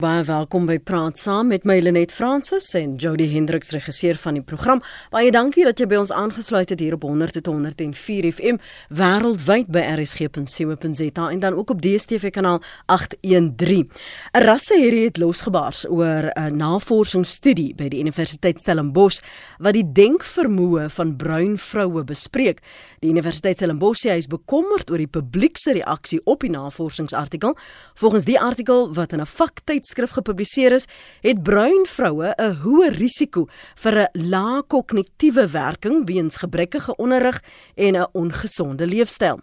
[0.00, 4.40] Baie welkom by Praat Saam met my Lenet Fransis en Jody Hendriks regisseur van die
[4.40, 4.78] program.
[5.12, 8.56] Baie dankie dat jy by ons aangesluit het hier op 100.104 FM
[8.96, 13.90] wêreldwyd by rsg.co.za en dan ook op DStv kanaal 813.
[14.32, 19.20] 'n Rassehierdie het losgebars oor 'n navorsingsstudie by die Universiteit Stellenbosch
[19.58, 22.62] wat die denkvermoë van bruin vroue bespreek.
[23.00, 27.56] Die Universiteit Stellenbosch sê hy is bekommerd oor die publiek se reaksie op die navorsingsartikel.
[27.94, 30.86] Volgens die artikel wat in 'n vaktyd tydskrif gepubliseer is,
[31.24, 37.42] het bruin vroue 'n hoë risiko vir 'n lae kognitiewe werking weens gebrekkige onderrig
[37.76, 39.40] en 'n ongesonde leefstyl.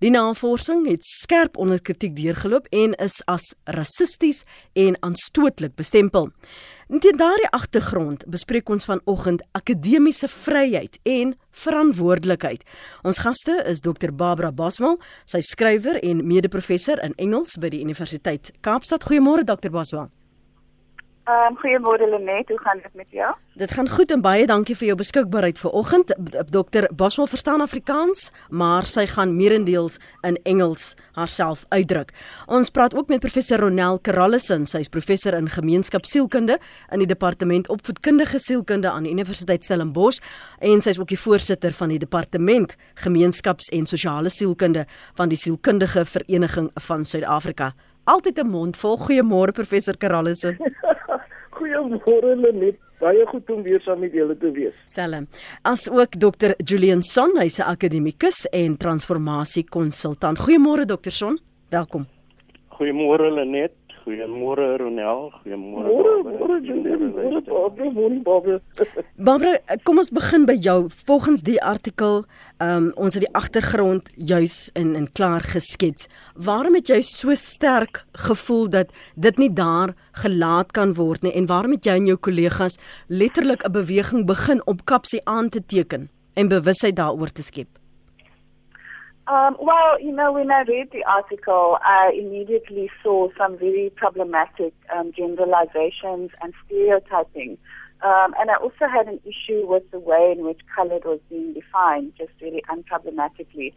[0.00, 6.30] Die navorsing het skerp onder kritiek deurgeloop en is as rassisties en aanstootlik bestempel.
[6.84, 11.30] Teen daardie agtergrond bespreek ons vanoggend akademiese vryheid en
[11.64, 12.60] verantwoordelikheid.
[13.08, 18.52] Ons gaste is Dr Barbara Boswell, sy skrywer en mede-professor in Engels by die Universiteit
[18.60, 19.08] Kaapstad.
[19.08, 20.10] Goeiemôre Dr Boswell.
[21.24, 23.30] Um, goeiemôre Lenet, hoe gaan dit met jou?
[23.56, 26.10] Dit gaan goed en baie dankie vir jou beskikbaarheid vir oggend.
[26.52, 29.96] Dr Boswell verstaan Afrikaans, maar sy gaan meerendeels
[30.28, 32.12] in Engels haarself uitdruk.
[32.44, 36.58] Ons praat ook met professor Ronel Karallison, sy is professor in gemeenskapsielkunde
[36.92, 40.20] in die departement opvoedkundige sielkunde aan die Universiteit Stellenbosch
[40.60, 44.84] en sy is ook die voorsitter van die departement gemeenskaps- en sosiale sielkunde
[45.16, 47.72] van die sielkundige vereniging van Suid-Afrika.
[48.04, 48.98] Altyd 'n mond vol.
[48.98, 50.58] Goeiemôre professor Karallison.
[51.64, 52.76] Goeiemôre Lenet.
[53.00, 54.74] Baie goed om weer saam met julle te wees.
[54.86, 55.26] Selm.
[55.62, 56.54] As ook Dr.
[56.64, 60.38] Julian Son, hy's 'n akademikus en transformasiekonsultant.
[60.38, 61.10] Goeiemôre Dr.
[61.10, 61.38] Son.
[61.70, 62.06] Welkom.
[62.68, 63.72] Goeiemôre Lenet.
[64.04, 65.32] Goeiemôre Ronel.
[65.42, 65.88] Goeiemôre.
[65.88, 66.12] Môre.
[66.24, 67.90] Môre Barbara.
[67.90, 68.60] Môre Barbara.
[69.16, 70.90] Barbara, kom ons begin by jou.
[71.08, 72.26] Volgens die artikel,
[72.60, 76.08] ehm um, ons het die agtergrond juis in in klaar geskets.
[76.36, 81.48] Waarom het jy so sterk gevoel dat dit nie daar gelaat kan word nie en
[81.48, 82.76] waarom het jy en jou kollegas
[83.08, 87.83] letterlik 'n beweging begin om kapsie aan te teken en bewusheid daaroor te skep?
[89.26, 94.74] Um, well, you know, when I read the article, I immediately saw some very problematic
[94.94, 97.56] um, generalizations and stereotyping.
[98.02, 101.54] Um, and I also had an issue with the way in which colored was being
[101.54, 103.72] defined, just really unproblematically.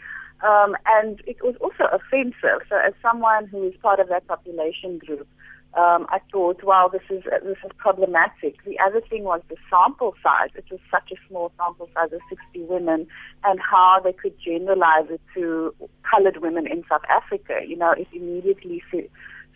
[0.46, 2.68] Um, and it was also offensive.
[2.68, 5.28] So, as someone who is part of that population group,
[5.74, 8.64] um, I thought, wow, this is uh, this is problematic.
[8.66, 10.50] The other thing was the sample size.
[10.56, 13.08] It was such a small sample size of 60 women,
[13.44, 15.74] and how they could generalize it to
[16.10, 17.60] colored women in South Africa.
[17.68, 18.82] You know, it immediately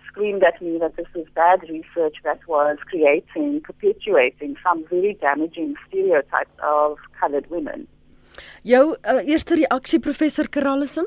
[0.08, 5.76] screamed at me that this was bad research that was creating, perpetuating some very damaging
[5.88, 7.88] stereotypes of colored women.
[8.64, 11.06] Jou uh, eerste reaksie professor Karallison?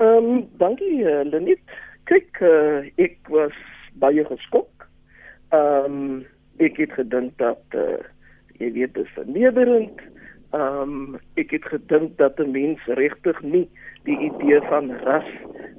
[0.00, 1.60] Ehm um, dankie uh, Lenet
[2.10, 3.56] kyk uh, ek was
[4.00, 4.88] baie geskok.
[5.54, 6.24] Ehm um,
[6.62, 7.98] ek het gedink dat uh,
[8.60, 10.02] jy weet dit is vernederend.
[10.54, 13.68] Ehm um, ek het gedink dat 'n mens regtig nie
[14.04, 15.30] die idee van ras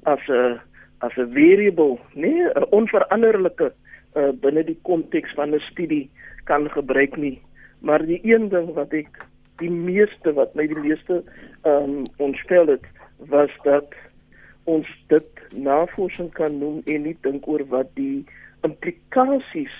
[0.03, 0.59] as 'n
[1.00, 3.72] as 'n variable, nee, 'n onveranderlike
[4.16, 6.09] uh, binne die konteks van 'n studie
[6.44, 7.41] kan gebruik nie.
[7.80, 9.25] Maar die een ding wat ek
[9.58, 11.24] die meeste wat my die meeste
[11.64, 12.85] ehm um, ontstel het
[13.18, 13.94] was dat
[14.64, 18.25] ons dit navorsing kan noem en nie dink oor wat die
[18.67, 19.75] implikasies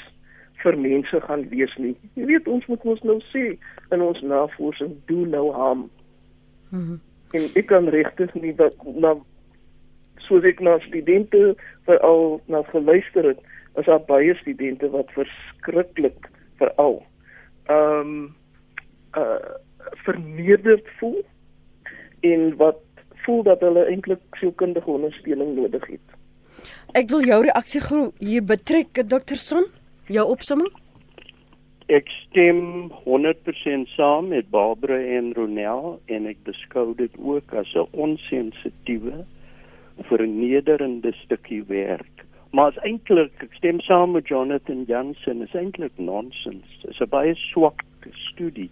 [0.64, 1.96] vir mense gaan wees nie.
[2.16, 3.58] Jy weet ons moet ons nou sê
[3.92, 5.90] in ons navorsing do no harm.
[6.72, 7.02] Mm
[7.36, 9.16] en ek kan regtig nie dat na
[10.28, 11.56] soos ek na studente
[11.88, 13.42] veral na geluister het,
[13.76, 16.30] is daar baie studente wat verskriklik
[16.62, 17.02] veral
[17.68, 18.36] ehm um,
[19.20, 19.54] uh
[20.06, 21.20] vernederd voel
[22.26, 22.80] en wat
[23.26, 26.16] voel dat hulle eintlik sielkundige ondersteuning nodig het.
[26.96, 27.82] Ek wil jou reaksie
[28.20, 29.36] hier betrek Dr.
[29.36, 29.66] Son,
[30.08, 30.72] jou opsomming.
[31.88, 37.88] Ek stem 100% saam met Barbara en Ronel en ek beskou dit ook as 'n
[37.92, 39.26] onsensitiewe
[40.10, 42.26] vernederende stukkie werk.
[42.52, 46.66] Maar as eintlik ek stem saam met Jonathan Jansen, is eintlik nonsens.
[46.82, 48.70] Dit is 'n baie swak studie.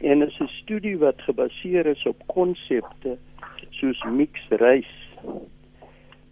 [0.00, 3.18] En dit is 'n studie wat gebaseer is op konsepte
[3.70, 4.96] soos mixed race.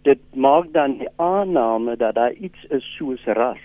[0.01, 3.61] Dit maak dan die aanname dat daar iets is soos ras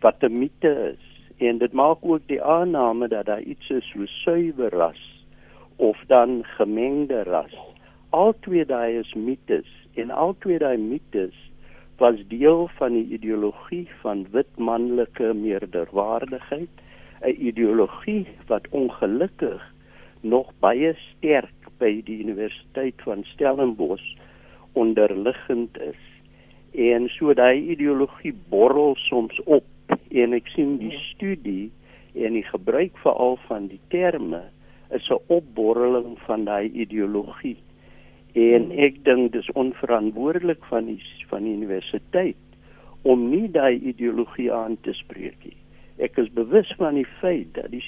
[0.00, 1.04] wat 'n mite is
[1.38, 5.02] en dit maak ook die aanname dat daar iets is soos suiwer ras
[5.76, 7.54] of dan gemengde ras.
[8.10, 11.34] Al twee daai is mites en al twee daai mites
[11.96, 16.74] was deel van die ideologie van wit manlike meerderwaardigheid,
[17.22, 19.62] 'n ideologie wat ongelukkig
[20.20, 24.16] nog baie sterk by die Universiteit van Stellenbosch
[24.72, 26.02] onderliggend is
[26.74, 31.68] En so daai ideologie borrel soms op en ek sien die studie
[32.18, 34.40] en die gebruik veral van die terme
[34.90, 37.56] is 'n opborreling van daai ideologie.
[38.34, 40.98] En ek dink dis onverantwoordelik van die
[41.30, 42.42] van die universiteit
[43.02, 45.60] om nie daai ideologie aan te spreek nie.
[45.98, 47.86] Ek is bewus van die feit dat die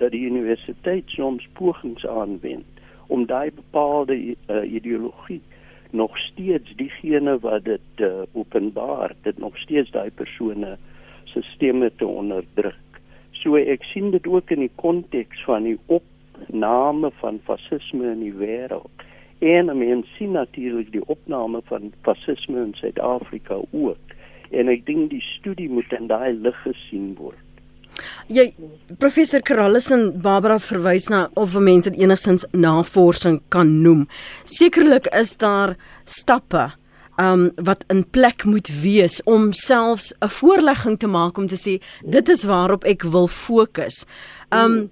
[0.00, 2.71] dat die universiteit soms pogings aanwend
[3.12, 5.42] om daai bepaalde uh, ideologie
[5.92, 10.76] nog steeds diegene wat dit uh, openbaar, dit nog steeds daai persone
[11.24, 13.00] sisteme te onderdruk.
[13.42, 18.36] So ek sien dit ook in die konteks van die opname van fasisme in die
[18.40, 19.04] wêreld.
[19.42, 24.16] En men sien natuurlik die opname van fasisme in Suid-Afrika ook.
[24.50, 27.51] En ek dink die studie moet in daai lig gesien word.
[28.28, 28.54] Jy
[28.98, 34.06] professor Karalus en Barbara verwys na of mense dit enigstens navorsing kan noem.
[34.44, 36.70] Sekerlik is daar stappe
[37.20, 41.82] um wat in plek moet wees om selfs 'n voorlegging te maak om te sê
[42.10, 44.04] dit is waarop ek wil fokus.
[44.50, 44.90] Um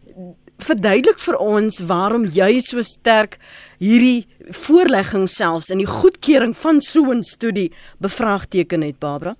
[0.59, 3.39] verduidelik vir ons waarom jy so sterk
[3.79, 9.37] hierdie voorlegging selfs in die goedkeuring van so 'n studie bevraagteken het Barbara.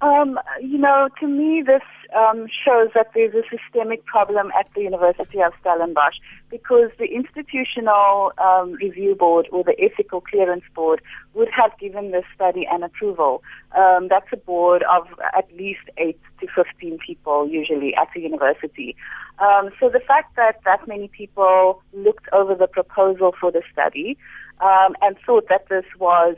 [0.00, 1.82] Um, you know, to me, this
[2.16, 6.14] um, shows that there's a systemic problem at the University of Stellenbosch
[6.50, 11.02] because the institutional um, review board or the ethical clearance board
[11.34, 13.42] would have given this study an approval.
[13.76, 18.94] Um, that's a board of at least 8 to 15 people usually at the university.
[19.40, 24.16] Um, so the fact that that many people looked over the proposal for the study
[24.60, 26.36] um, and thought that this was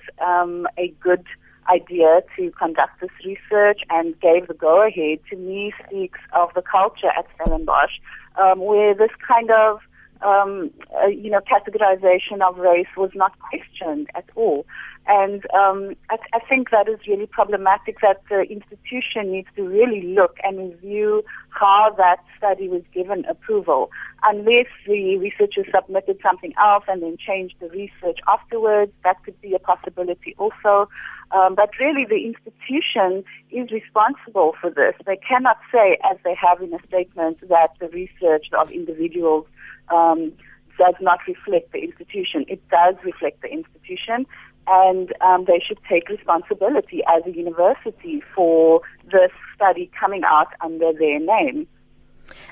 [0.78, 1.26] a good
[1.68, 6.62] idea to conduct this research and gave the go ahead to me speaks of the
[6.62, 7.98] culture at Stellenbosch,
[8.36, 9.80] um, where this kind of
[10.22, 10.70] um,
[11.02, 14.66] uh, you know categorization of race was not questioned at all.
[15.12, 20.02] And um, I, I think that is really problematic that the institution needs to really
[20.14, 23.90] look and review how that study was given approval.
[24.22, 29.52] Unless the researchers submitted something else and then changed the research afterwards, that could be
[29.52, 30.88] a possibility also.
[31.32, 34.94] Um, but really, the institution is responsible for this.
[35.06, 39.46] They cannot say, as they have in a statement, that the research of individuals
[39.92, 40.32] um,
[40.80, 42.44] does not reflect the institution.
[42.48, 44.26] It does reflect the institution,
[44.70, 48.81] and um, they should take responsibility as a university for
[49.11, 51.67] this study coming out under their name.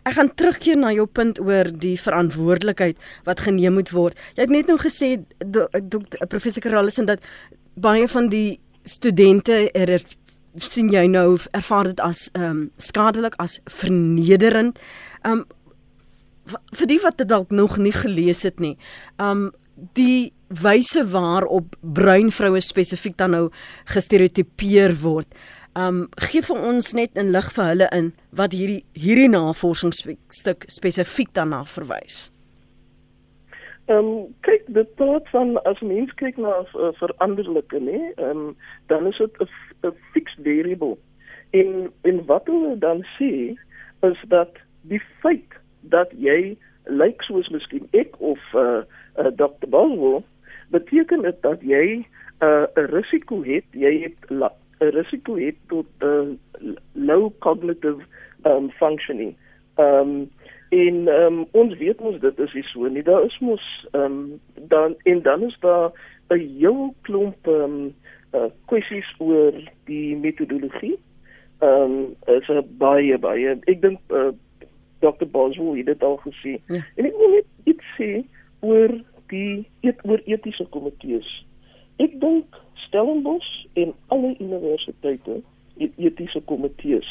[0.03, 2.99] Ek gaan terugkeer na jou punt oor die verantwoordelikheid
[3.29, 4.19] wat geneem moet word.
[4.35, 5.13] Jy het net nou gesê
[6.27, 7.23] professor Karalison dat
[7.79, 10.01] baie van die studente er
[10.59, 14.81] sien jy nou ervaar dit as ehm um, skadelik as vernederend.
[15.23, 15.47] Ehm um,
[16.49, 18.77] vir die wat dit dalk nog nie gelees het nie.
[19.19, 19.51] Ehm um,
[19.95, 23.51] die wyse waarop bruin vroue spesifiek dan nou
[23.85, 25.29] gestereotipeer word.
[25.77, 31.31] Um, gee vir ons net 'n lig vir hulle in wat hierdie hierdie navorsingsstuk spesifiek
[31.35, 32.33] daarna verwys.
[33.89, 38.57] Ehm um, kyk dit praat van as mens kyk na uh, veranderlike nê, ehm um,
[38.87, 39.33] dan is dit
[39.83, 40.97] 'n fixed variable.
[41.51, 43.55] En en wat hulle dan sê
[44.01, 44.53] is dat
[44.83, 48.83] die feit dat jy lyk soos miskien ek of 'n uh,
[49.19, 49.69] uh, Dr.
[49.69, 50.25] Boswell
[50.71, 52.07] beteken dit dat jy
[52.41, 56.29] uh, 'n uh, risiko het, jy het 'n risiko het tot uh,
[56.93, 58.03] low cognitive
[58.45, 59.35] um, functioning.
[59.77, 60.31] Um,
[60.69, 63.03] En um, ons weet mos dit is nie so nie.
[63.03, 63.65] Daar is mos
[63.97, 65.91] um, dan en dan is daar
[66.29, 67.95] 'n heel klomp um,
[68.33, 69.53] uh, kwessies oor
[69.85, 70.99] die metodologie.
[71.61, 74.29] Um, is 'n baie baie ek dink uh,
[75.01, 75.27] Dr.
[75.31, 76.61] Boswell het dit al gesê.
[76.67, 76.85] Ja.
[76.95, 78.25] En ek wil net iets sê
[78.61, 79.01] oor
[79.33, 81.29] die et, oor etiese komitees.
[82.03, 85.41] Ek dink Stellenbosch en alle universiteite
[85.79, 87.09] het etiese komitees.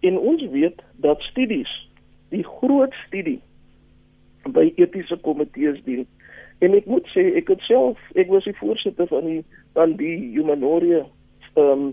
[0.00, 1.72] En ons weet dat studies
[2.34, 3.40] die groot studie
[4.52, 6.06] by etiese komitees dien.
[6.64, 9.42] En ek moet sê ek het self ek was die voorsitter van die
[9.76, 11.04] van die Humanoria
[11.54, 11.86] ehm um,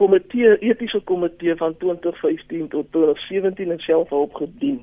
[0.00, 4.78] komitee etiese komitee van 2015 tot 2017 en self op gedien.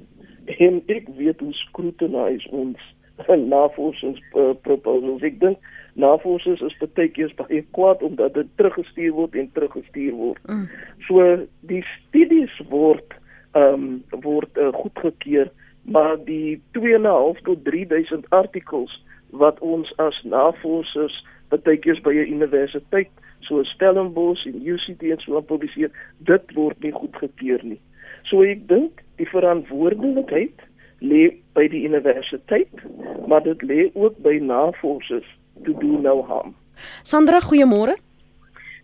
[0.46, 2.84] En ek weet hoe scrutinize ons
[3.56, 5.22] navorsings uh, proposals.
[5.22, 5.58] Ek dink
[5.98, 10.42] navorsers is baie keer baie kwaad omdat dit teruggestuur word en teruggestuur word.
[10.48, 10.68] Mm.
[11.08, 11.24] So
[11.72, 13.18] die studies word
[13.58, 15.50] ehm um, word uh, goedgekeur
[15.88, 23.10] maar die 2.5 tot 3000 artikels wat ons as navorsers partykeers by 'n universiteit
[23.40, 27.80] so Stellenbosch en UCT en so publiseer dit word nie goedgekeur nie
[28.24, 30.60] so ek dink die verantwoordelikheid
[31.00, 31.24] lê
[31.58, 32.88] by die universiteit
[33.28, 35.30] maar dit lê ook by navorsers
[35.66, 36.56] to do no harm
[37.04, 37.98] Sandra, goeiemôre.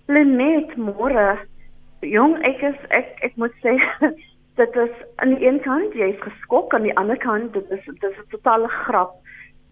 [0.08, 1.38] Lenet, môre.
[2.04, 3.78] Jong, ek is ek ek moet sê
[4.60, 7.86] dit is aan die een kant jy is geskok aan die ander kant dit is
[7.88, 9.16] dit is 'n totale grap.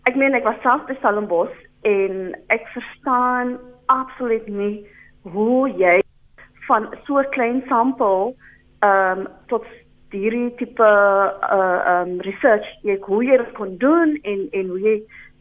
[0.08, 3.60] Ek meen ek was self by Stellenbosch en ek verstaan
[3.91, 4.86] absoluut nie
[5.27, 6.00] hoe jy
[6.67, 8.36] van so 'n klein sampel
[8.81, 9.65] ehm um, tot
[10.13, 14.96] hierdie tipe uh um research jy hoe jy dit kon doen en en hoe jy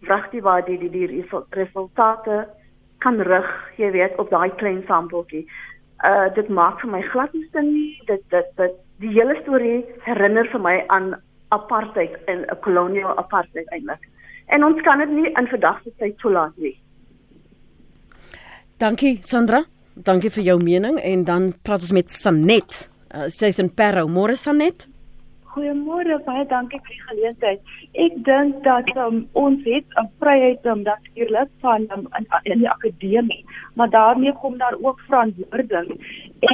[0.06, 2.46] wragtig waar die die die resultate
[3.00, 3.48] kan rig,
[3.80, 5.46] jy weet, op daai klein sampeltjie.
[6.04, 7.96] Uh dit maak vir my glad nie sin nie.
[8.06, 11.14] Dit dit dit die hele storie herinner vir my aan
[11.48, 14.08] apartheid en 'n koloniale apartheid eintlik.
[14.46, 16.76] En ons kan dit nie in verdagte tyd toelaat nie.
[18.76, 19.64] Dankie Sandra.
[19.94, 22.89] Dankie vir jou mening en dan praat ons met Sanet.
[23.12, 24.06] Uh, Sy's in Parow.
[24.06, 24.86] Môre Sanet.
[25.50, 27.70] Goeiemôre, baie dankie vir die geleentheid.
[28.04, 32.70] Ek dink dat um, ons het 'n vryheid om natuurlik van um, in, in die
[32.70, 33.42] akademie,
[33.74, 35.90] maar daarmee kom daar ook verantwoording.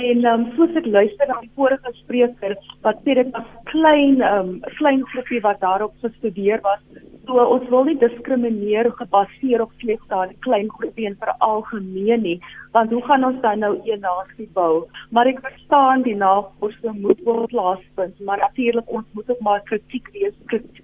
[0.00, 2.56] En um, soos ek luister na die vorige spreker
[2.88, 6.80] wat sê dit was klein um, klein groepie wat daarop gestudeer was,
[7.26, 12.36] So ons wil nie diskrimineer gebaseer op slegs daai klein groepie en vir algemeen nie,
[12.76, 14.85] want hoe gaan ons dan nou een nasie bou?
[15.16, 20.09] Maar ek verstaan die navorsing moet word plaasvind, maar natuurlik ons moet ook maar kritiek
[20.12, 20.37] wees,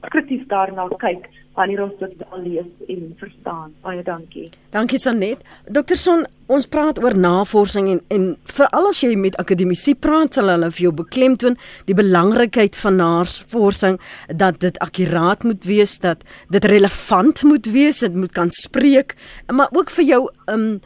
[0.09, 3.75] krities daarna kyk wanneer ons dit dan lees en verstaan.
[3.85, 4.47] Baie dankie.
[4.73, 5.43] Dankie Sanet.
[5.69, 5.99] Dr.
[6.01, 8.25] Son, ons praat oor navorsing en en
[8.57, 11.59] veral as jy met akademici praat, sal hulle vir jou beklemtoon
[11.91, 14.01] die belangrikheid van navorsing
[14.45, 19.17] dat dit akkuraat moet wees, dat dit relevant moet wees, dit moet kan spreek,
[19.53, 20.81] maar ook vir jou um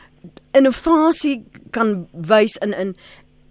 [0.56, 2.94] innovasie kan wys in in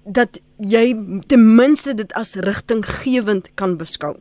[0.05, 0.93] dat jy
[1.27, 4.15] ten minste dit as rigtinggewend kan beskou.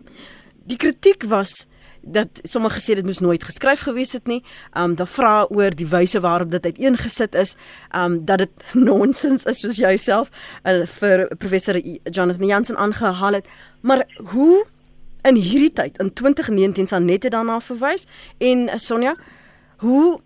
[0.64, 1.66] Die kritiek was
[2.04, 4.42] dat sommige gesê dit moes nooit geskryf gewees het nie.
[4.76, 7.56] Um dan vra oor die wyse waarop dit uiteengesit is,
[7.96, 10.30] um dat dit nonsens is soos jy self
[10.64, 13.48] uh, vir professor Jonathan Jansen aangehaal het.
[13.80, 14.64] Maar hoe
[15.24, 18.04] in hierdie tyd in 2019 sal net daarna verwys
[18.38, 19.14] en Sonja,
[19.84, 20.20] hoe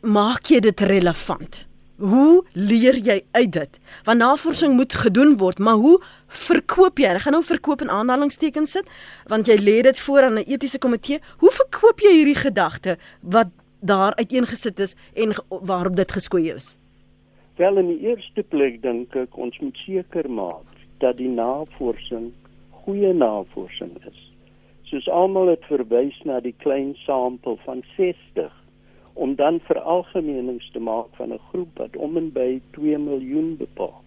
[0.00, 1.64] maak jy dit relevant?
[2.02, 3.78] Hoe leer jy uit dit?
[4.04, 7.12] Want navorsing moet gedoen word, maar hoe verkoop jy?
[7.14, 8.88] Ek gaan nou verkoop in aanhalingstekens sit,
[9.30, 11.20] want jy lê dit voor aan 'n etiese komitee.
[11.38, 16.76] Hoe verkoop jy hierdie gedagte wat daar uiteengesit is en waarop dit geskoei is?
[17.56, 20.66] Wel in die eerste plek dink ek ons moet seker maak
[20.98, 22.32] dat die navorsing
[22.70, 24.32] goeie navorsing is.
[24.82, 28.61] Soos almal het verwys na die klein sampel van 60
[29.12, 34.02] om dan veralgemenings te maak van 'n groep wat om en by 2 miljoen bepaal.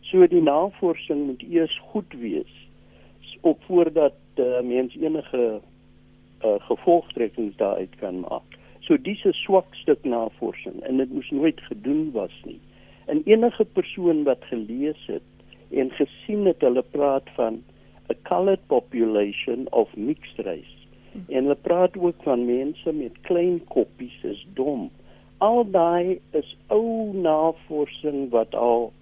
[0.00, 2.68] So die navorsing moet eers goed wees
[3.40, 5.60] op voordat uh, mens enige
[6.44, 8.58] uh, gevolgtrekkings daaruit kan maak.
[8.80, 12.60] So dis 'n swak stuk navorsing en dit moes nooit gedoen was nie.
[13.06, 15.22] En enige persoon wat gelees het
[15.70, 17.62] en gesien het hulle praat van
[18.10, 20.79] a colored population of mixed race
[21.12, 24.90] En hulle praat ook van mense met klein koppies is dom.
[25.38, 28.92] Al daai is ou navorsing wat al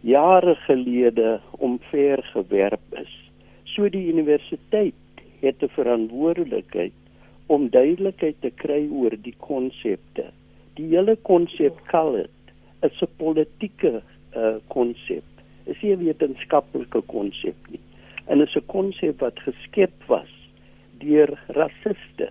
[0.00, 3.12] jare gelede omver gewerp is.
[3.64, 4.94] So die universiteit
[5.40, 6.96] het 'n verantwoordelikheid
[7.46, 10.30] om duidelikheid te kry oor die konsepte.
[10.74, 14.02] Die hele konsep colored is 'n politieke
[14.36, 15.24] uh, konsep.
[15.24, 17.80] Uh, is nie 'n wetenskaplike konsep nie.
[18.26, 20.39] En is 'n konsep wat geskep was
[21.00, 22.30] deur rassiste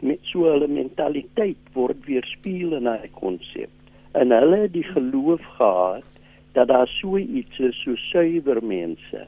[0.00, 3.70] met so 'n mentaliteit word weerspieël in daai konsep.
[4.12, 6.04] En hulle het die geloof gehad
[6.52, 9.26] dat daar so iets is so suiwer mense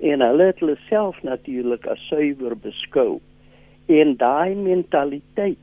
[0.00, 3.20] en hulle het hulle self natuurlik as suiwer beskou.
[3.86, 5.58] En daai mentaliteit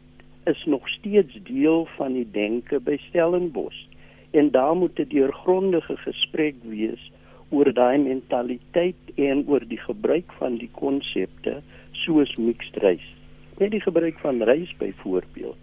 [0.46, 3.86] is nog steeds deel van die denke by Stellenbosch.
[4.32, 7.12] En daar moet 'n deurgrondige gesprek wees
[7.50, 11.62] oor daai mentaliteit en oor die gebruik van die konsepte
[12.04, 13.14] soos mixed race.
[13.58, 15.58] Net die gebruik van rys byvoorbeeld.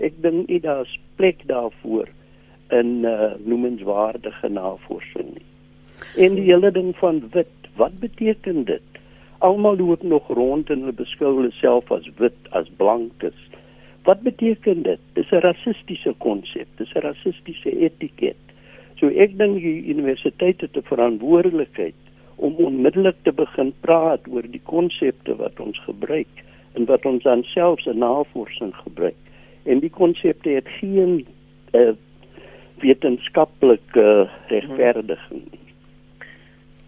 [0.00, 2.08] Ek dink nie daar's plek daarvoor
[2.70, 5.46] in uh, noemenswaardige navorsing nie.
[6.16, 9.00] En die hele ding van wit, wat beteken dit?
[9.38, 13.36] Almal loop nog rond en hulle beskou hulle self as wit, as blankes.
[14.08, 15.00] Wat beteken dit?
[15.14, 18.40] Dis 'n rassistiese konsep, dis 'n rassistiese etiket.
[18.98, 22.09] So ek dink die universiteit het 'n verantwoordelikheid
[22.40, 26.44] om onmiddellik te begin praat oor die konsepte wat ons gebruik
[26.78, 29.16] en wat ons dan selfs in navorsing gebruik.
[29.68, 31.26] En die konsepte het geen
[31.76, 31.92] uh,
[32.80, 34.06] wetenskaplike
[34.48, 35.66] regverdiging nie.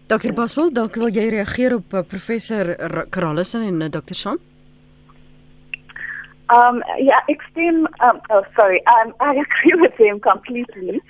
[0.07, 0.33] Dr.
[0.35, 2.73] Boswell, dalk wil jy reageer op uh, professor
[3.13, 4.17] Karalison en uh, Dr.
[4.17, 4.41] Shaun?
[6.53, 7.87] Um, yeah, extreme.
[8.03, 8.81] Um, oh, sorry.
[8.85, 11.01] Um, I agree with him completely.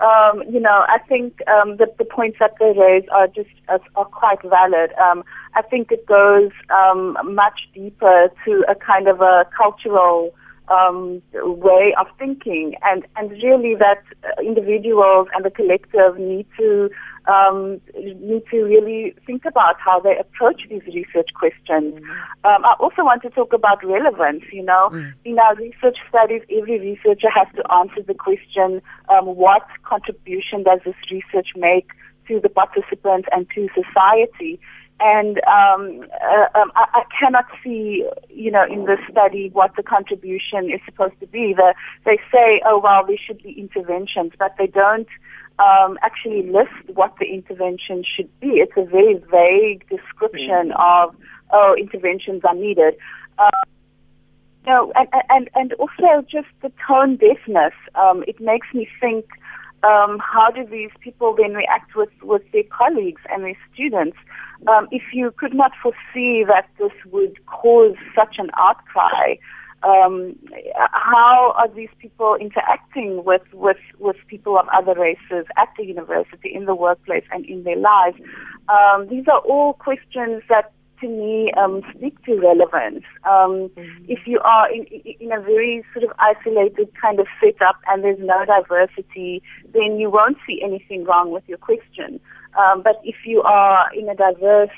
[0.00, 3.80] Um, you know, I think um, the, the points that they raise are just are,
[3.94, 4.92] are quite valid.
[4.94, 10.34] Um, I think it goes um, much deeper to a kind of a cultural
[10.68, 14.02] um, way of thinking, and and really that
[14.44, 16.90] individuals and the collective need to
[17.26, 21.94] um, need to really think about how they approach these research questions.
[21.94, 22.02] Mm.
[22.44, 24.44] Um, I also want to talk about relevance.
[24.52, 25.12] You know, mm.
[25.24, 30.80] in our research studies, every researcher has to answer the question: um, What contribution does
[30.84, 31.88] this research make
[32.28, 34.60] to the participants and to society?
[35.00, 39.82] and um, uh, um, I, I, cannot see, you know, in this study what the
[39.82, 41.54] contribution is supposed to be.
[41.54, 41.74] The,
[42.04, 45.08] they say, oh well, there should be interventions, but they don't
[45.58, 48.48] um, actually list what the intervention should be.
[48.48, 50.78] It's a very vague description mm.
[50.78, 51.14] of,
[51.52, 52.94] oh, interventions are needed.
[53.38, 53.50] Um,
[54.66, 57.74] you know, and, and, and also just the tone deafness.
[57.94, 59.26] Um, it makes me think,
[59.82, 64.16] um, how do these people then react with, with their colleagues and their students?
[64.68, 69.34] Um, if you could not foresee that this would cause such an outcry,
[69.82, 70.36] um,
[70.92, 76.52] how are these people interacting with, with, with people of other races at the university,
[76.54, 78.16] in the workplace, and in their lives?
[78.68, 83.04] Um, these are all questions that, to me, um, speak to relevance.
[83.24, 84.04] Um, mm-hmm.
[84.08, 84.86] If you are in,
[85.18, 90.10] in a very sort of isolated kind of setup and there's no diversity, then you
[90.10, 92.20] won't see anything wrong with your question.
[92.58, 94.70] Um, but if you are in a diverse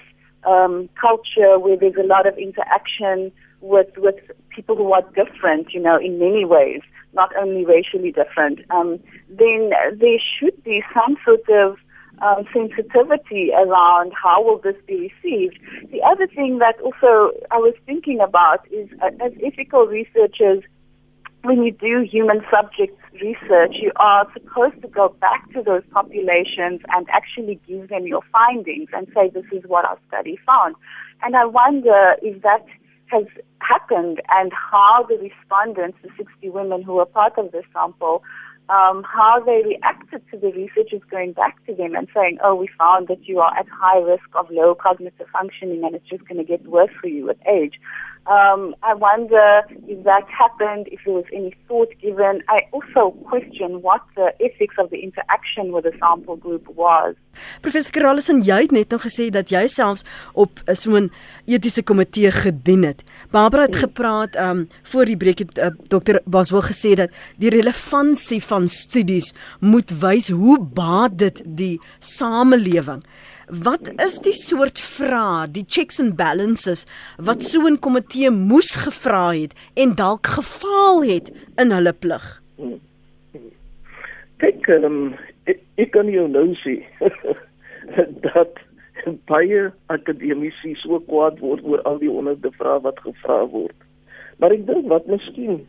[0.46, 3.32] um, culture where there's a lot of interaction
[3.64, 4.16] with with
[4.54, 6.80] people who are different, you know, in many ways,
[7.14, 11.76] not only racially different, um, then there should be some sort of
[12.22, 15.58] um, sensitivity around how will this be received.
[15.90, 20.62] The other thing that also I was thinking about is uh, as ethical researchers,
[21.42, 26.80] when you do human subjects research, you are supposed to go back to those populations
[26.94, 30.74] and actually give them your findings and say this is what our study found.
[31.22, 32.64] And I wonder if that
[33.06, 33.24] has
[33.60, 38.22] happened and how the respondents, the 60 women who were part of this sample,
[38.68, 42.68] um, how they reacted to the researchers going back to them and saying, oh, we
[42.78, 46.38] found that you are at high risk of low cognitive functioning and it's just going
[46.38, 47.74] to get worse for you with age.
[48.26, 52.42] Um, I wonder if that happened, if there was any thought given.
[52.48, 57.14] I also question what the ethics of the interaction with the sample group was.
[57.60, 61.10] Professor Karalison, jy het net nou gesê dat jy selfs op so 'n
[61.44, 63.04] etiese komitee gedien het.
[63.30, 68.40] Barbara het gepraat um voor die breek het uh, dokter Baswel gesê dat die relevantie
[68.42, 73.04] van studies moet wys hoe baat dit die samelewing.
[73.48, 76.86] Wat is die soort vrae, die checks and balances
[77.18, 82.40] wat so 'n komitee moes gevra het en dalk gefaal het in hulle plig?
[84.38, 86.80] Kyk, um, ek, ek kan jou nou sê
[88.26, 88.58] dat
[89.28, 93.76] baie akademici so kwaad word oor al die honderde vrae wat gevra word.
[94.38, 95.66] Maar ek dink wat miskien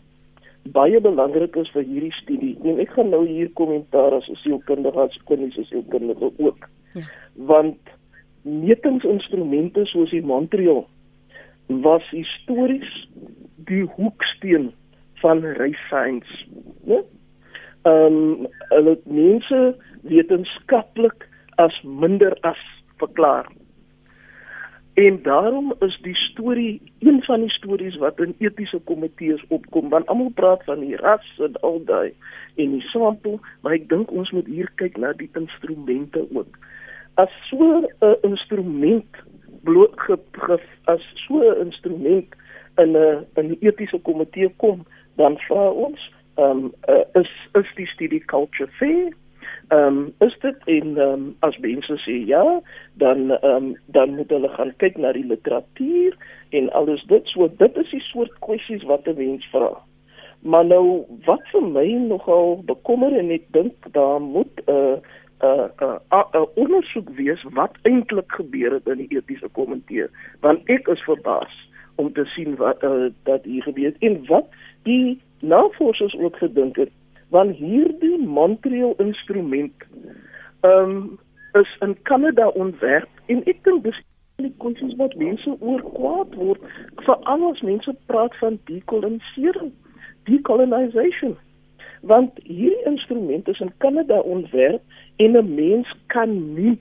[0.74, 5.20] baie belangrik is vir hierdie studie, en ek gaan nou hier kommentaar as sielkundige as
[5.28, 6.70] kliniese sielkundige ook.
[6.96, 7.04] Ja.
[7.36, 7.78] Want
[8.46, 10.86] metingsinstrumente soos die Montreal
[11.68, 13.08] was histories
[13.68, 14.72] die hoeksteen
[15.24, 15.44] van
[15.88, 16.46] science,
[16.86, 17.02] né?
[17.86, 21.28] Ehm um, hulle mense wetenskaplik
[21.62, 22.62] as minder as
[22.98, 23.46] verklaar.
[24.96, 30.08] En daarom is die storie een van die stories wat in etiese komitees opkom want
[30.08, 32.14] almal praat van die ras en al daai
[32.56, 36.58] en die sample, maar ek dink ons moet hier kyk na die instrumente ook
[37.16, 39.12] as so 'n instrument
[39.64, 42.28] bloot ge, ge, as so 'n instrument
[42.78, 47.70] in 'n in die etiese komitee kom, dan vra ons, ehm um, uh, is is
[47.76, 49.14] die studie culture fair?
[49.70, 52.62] Ehm um, is dit en ehm um, as mense sê ja,
[52.94, 56.18] dan ehm um, dan moet hulle gaan kyk na die literatuur
[56.50, 57.28] en alles dit.
[57.28, 59.72] So dit is die soort kwessies wat 'n mens vra.
[60.40, 64.98] Maar nou wat vir my nogal bekommer en ek dink daar moet 'n uh,
[65.42, 70.08] 'n uh, 'n uh, uh, ondersoek wees wat eintlik gebeur het in die etiese komitee
[70.40, 71.56] want ek is verbaas
[71.96, 74.48] om te sien wat uh, dat hier gebeur het en wat
[74.84, 76.92] die navorsers ook gedink het
[77.30, 79.74] want hierdie Montreal instrument
[80.62, 81.20] ehm um,
[81.54, 84.00] is in Kanada ontwerp en ek dink dis
[84.44, 86.64] die kwessies wat mense oor kwaad word
[87.08, 89.72] veral as mense praat van dekolonisering
[90.30, 91.38] decolonization
[92.06, 94.82] want hierdie instrument is in Kanada ontwerp
[95.16, 96.78] en 'n mens kan nie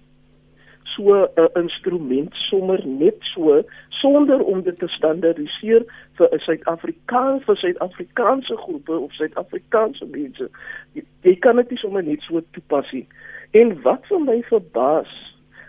[0.83, 5.83] so 'n instrument sommer net so sonder om dit te standaardiseer
[6.17, 10.51] vir 'n Suid-Afrikaans vir Suid-Afrikaanse groepe of Suid-Afrikaanse mense.
[10.93, 13.07] Jy, jy kan dit nie sommer net so toepas nie.
[13.51, 15.13] En wat vir my verbaas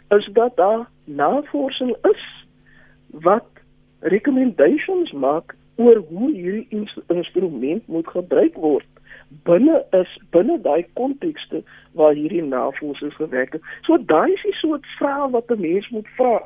[0.09, 2.23] is dat daar navorsing is
[3.09, 3.47] wat
[3.99, 8.85] recommendations maak oor hoe hierdie instrument moet gebruik word
[9.29, 13.61] binne is binne daai kontekste waar hierdie navorsing gewerk het.
[13.81, 16.41] So daai is die soort vrae wat 'n mens moet vra.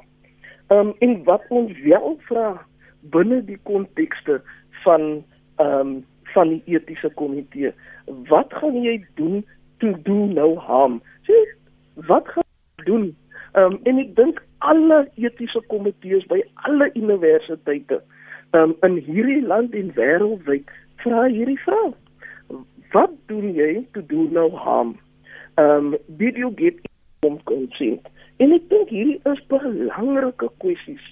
[0.68, 2.62] Ehm um, en wat ons wel vra
[3.02, 4.42] binne die kontekste
[4.84, 5.24] van
[5.56, 7.74] ehm um, van die etiese komitee.
[8.06, 9.46] Wat gaan jy doen
[9.78, 11.02] to do no harm?
[11.28, 11.34] Sê
[11.96, 12.44] wat gaan
[12.78, 13.16] jy doen?
[13.54, 18.04] Ehm um, en ek dink alle etiese komitees by alle universiteite
[18.52, 20.70] ehm um, in hierdie land en wêreldwyd
[21.04, 21.96] vra hierdie vraag
[22.92, 24.98] wat doen jy to do no harm?
[25.56, 26.80] Um did you get
[27.22, 28.08] informed consent?
[28.40, 31.06] En ek dink hierdie is belangrike kwessies.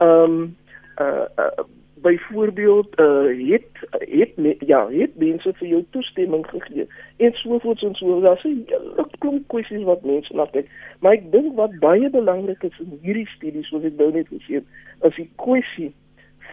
[0.00, 0.56] Um
[1.00, 1.68] uh, uh
[2.02, 8.20] byvoorbeeld uh het het ja, het mense vir jou toestemming gegee en sovoorts en so
[8.20, 10.70] daar's 'n hele klomp kwessies wat mense na kyk.
[11.00, 14.54] Maar ek dink wat baie belangrik is in hierdie studies soos ek nou net gesê
[14.54, 14.66] het,
[15.02, 15.92] is die kwessie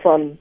[0.02, 0.38] van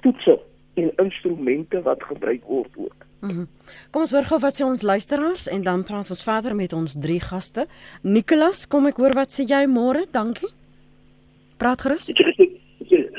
[0.00, 0.40] toetse
[0.74, 3.06] en instrumente wat gebruik word ook.
[3.20, 3.46] Mm -hmm.
[3.90, 6.96] Kom ons hoor gou wat sê ons luisteraars en dan praat ons verder met ons
[7.00, 7.66] drie gaste.
[8.02, 10.06] Nicolas, kom ek hoor wat sê jy môre?
[10.10, 10.48] Dankie.
[11.56, 12.06] Praat gerus.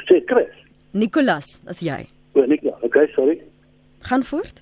[0.08, 0.54] Sê Chris.
[0.92, 2.08] Nicolas, as jy.
[2.34, 2.82] O, Nicolas.
[2.82, 3.42] Okay, sorry.
[4.00, 4.62] Gaan voort.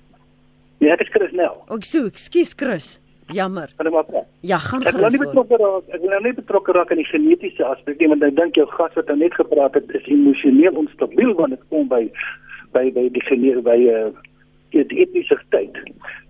[0.78, 1.52] Ja, ek is Chris nou.
[1.68, 3.00] Ek sê, ekskuus Chris.
[3.32, 3.70] Jammer.
[3.76, 4.26] Kan jy maar praat?
[4.40, 4.94] Ja, gaan gerus.
[4.94, 5.88] Ek wil nie betrokke raak.
[5.94, 8.66] Ek wil nou nie betrokke raak aan die genetiese aspek nie, want ek dink jou
[8.66, 12.02] gas wat nou net gepraat het is emosioneel onstabiel wanneer dit kom by
[12.74, 14.10] by by die geneer by uh,
[14.70, 15.76] die etniese tyd.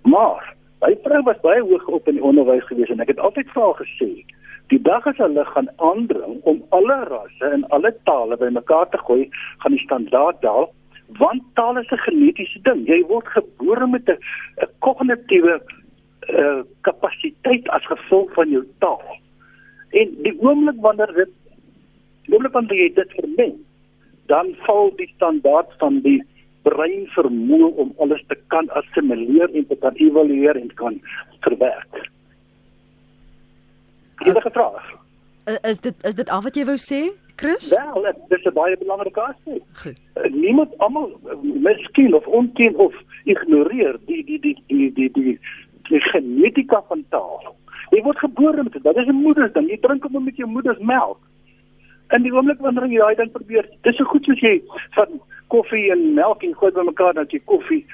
[0.03, 3.51] Maar my vrou was baie hoog op in die onderwys gewees en ek het altyd
[3.55, 4.11] vir haar gesê,
[4.73, 9.29] die dag as hulle gaan aandring om alle rasse en alle tale bymekaar te gooi,
[9.63, 10.71] gaan die standaard daal
[11.19, 12.87] want taal is 'n genetiese ding.
[12.87, 14.19] Jy word gebore met 'n
[14.79, 15.61] kognitiewe
[16.29, 19.03] uh, kapasiteit as gevolg van jou taal.
[19.91, 21.33] En die oomblik wanneer dit
[22.25, 23.57] die oomblik wanneer jy dit vermeng,
[24.27, 26.23] dan val die standaard van die
[26.63, 31.01] brein vermoë om alles te kan assimileer en te kan evalueer en kan
[31.41, 32.11] verwerk.
[34.27, 34.83] Enige vrae?
[35.63, 37.01] Is dit is dit al wat jy wou sê,
[37.41, 37.71] Chris?
[37.73, 39.63] Wel, dit is 'n baie belangrike aspek.
[39.83, 39.99] Goed.
[40.33, 41.09] Niemand almal
[41.43, 42.95] miskien of onken of
[43.25, 45.39] ignoreer die die die die die die
[45.89, 47.57] die genetika van taal.
[47.91, 48.83] Jy word gebore met dit.
[48.83, 49.69] Dit is 'n moeders ding.
[49.69, 51.19] Jy drink hom met jou moeder se melk.
[52.11, 55.21] In die oomblik wanneer jy daai ding probeer, dis so goed soos jy van
[55.53, 57.85] koffie en melk en gooi bymekaar dat jy koffie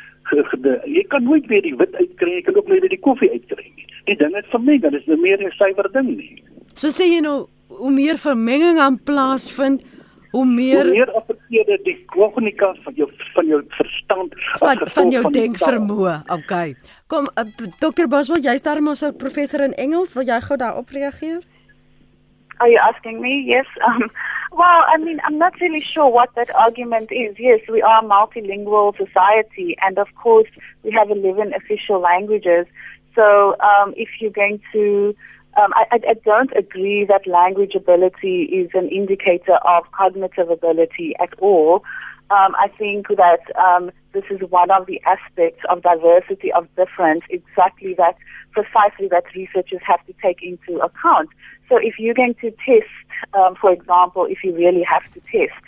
[0.84, 3.66] jy kan nooit weer die wit uitkry jy kan ook nooit weer die koffie uitkry
[3.74, 3.86] nie.
[4.06, 6.42] Die ding het vermeng dit is 'n meer 'n suiwer ding nie.
[6.74, 9.82] So sê jy nou hoe meer vermenging aan plaasvind
[10.32, 15.24] hoe meer hoe meer affekteer die kognika van jou van jou verstand van van jou
[15.32, 16.16] denkvermoë.
[16.28, 16.74] okay.
[17.06, 17.44] Kom uh,
[17.78, 20.14] dokter Boswell jy's daar mos 'n professor in Engels.
[20.14, 21.40] Wil jy gou daarop reageer
[22.60, 23.44] Are you asking me?
[23.46, 23.66] Yes.
[23.86, 24.10] Um,
[24.52, 27.36] well, I mean, I'm not really sure what that argument is.
[27.38, 30.48] Yes, we are a multilingual society, and of course,
[30.82, 32.66] we have 11 official languages.
[33.14, 35.14] So, um, if you're going to
[35.56, 41.32] um, I, I, don't agree that language ability is an indicator of cognitive ability at
[41.38, 41.82] all.
[42.28, 47.22] Um, I think that um, this is one of the aspects of diversity of difference,
[47.30, 48.16] exactly that,
[48.50, 51.30] precisely that researchers have to take into account.
[51.68, 52.90] So if you're going to test,
[53.34, 55.60] um, for example, if you really have to test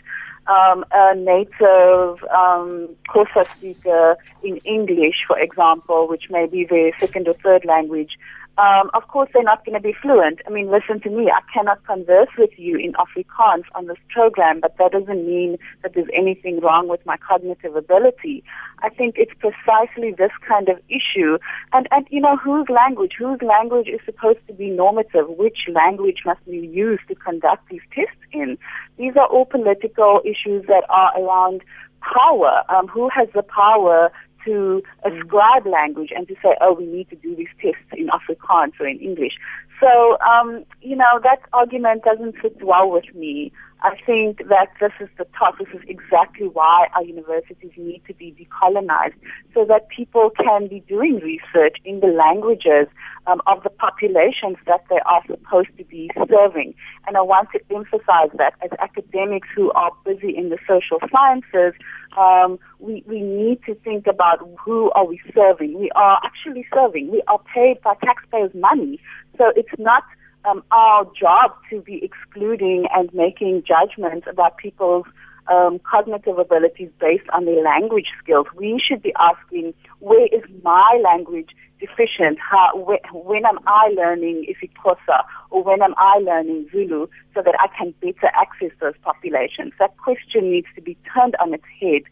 [0.47, 7.29] um, a native um, Xhosa speaker in English, for example, which may be their second
[7.29, 8.19] or third language,
[8.59, 10.40] um, of course, they're not going to be fluent.
[10.44, 11.31] I mean, listen to me.
[11.31, 15.94] I cannot converse with you in Afrikaans on this program, but that doesn't mean that
[15.94, 18.42] there's anything wrong with my cognitive ability.
[18.83, 21.38] I think it's precisely this kind of issue.
[21.73, 23.12] And, and you know, whose language?
[23.16, 25.29] Whose language is supposed to be normative?
[25.29, 28.59] Which language must we use to conduct these tests in?
[28.97, 31.62] These are all political issues that are around
[32.01, 32.62] power.
[32.68, 34.11] Um, who has the power
[34.49, 38.73] to ascribe language and to say, oh, we need to do these tests in Afrikaans
[38.81, 39.35] or in English.
[39.81, 43.53] So, um, you know, that argument doesn't sit well with me.
[43.81, 45.59] I think that this is the top.
[45.59, 49.14] This is exactly why our universities need to be decolonized
[49.55, 52.88] so that people can be doing research in the languages
[53.29, 56.75] um, of the populations that they are supposed to be serving.
[57.07, 61.79] And I want to emphasize that as academics who are busy in the social sciences,
[62.17, 65.79] um, we, we need to think about who are we serving.
[65.79, 67.12] We are actually serving.
[67.12, 68.99] We are paid by taxpayers' money.
[69.37, 70.03] So it's not
[70.49, 75.07] um, our job to be excluding and making judgments about people's
[75.49, 78.47] um, cognitive abilities based on their language skills.
[78.55, 82.39] We should be asking, where is my language deficient?
[82.39, 87.55] How, where, when am I learning isiXhosa or when am I learning Zulu so that
[87.59, 89.73] I can better access those populations?
[89.79, 92.03] That question needs to be turned on its head.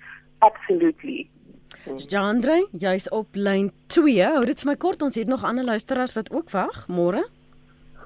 [0.43, 1.29] Absolutely.
[1.87, 4.19] Jandre, jy's op lyn 2.
[4.19, 6.87] Hou dit vir my kort, ons het nog ander luisteraars wat ook wag.
[6.91, 7.23] Môre.